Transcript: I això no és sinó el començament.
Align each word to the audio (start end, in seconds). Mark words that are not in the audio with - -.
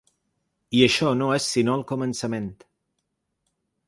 I 0.77 0.79
això 0.85 1.11
no 1.19 1.27
és 1.35 1.49
sinó 1.55 1.75
el 1.79 1.83
començament. 1.91 2.49